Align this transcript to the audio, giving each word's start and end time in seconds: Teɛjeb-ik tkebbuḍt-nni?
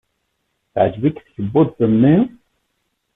Teɛjeb-ik 0.73 1.17
tkebbuḍt-nni? 1.25 2.15